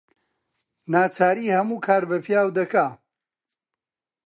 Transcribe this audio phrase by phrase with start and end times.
[0.91, 2.85] ناچاری هەموو کار بە پیاو دەکا